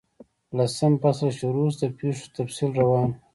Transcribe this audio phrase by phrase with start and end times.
[0.57, 3.13] لسم فصل شروع شو، د پیښو تفصیل روان وو.